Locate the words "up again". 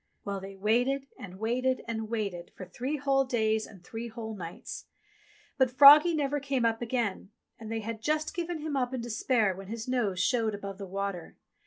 6.65-7.29